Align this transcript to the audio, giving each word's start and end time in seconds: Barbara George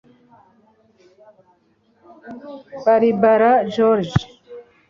Barbara 2.83 3.49
George 3.73 4.15